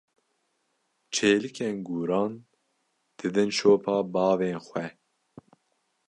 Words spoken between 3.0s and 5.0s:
didin şopa bavên xwe.